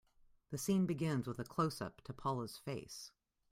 The 0.49 0.57
scene 0.57 0.87
begins 0.87 1.27
with 1.27 1.37
a 1.37 1.43
closeup 1.43 2.01
to 2.05 2.11
Paula's 2.13 2.57
face. 2.57 3.11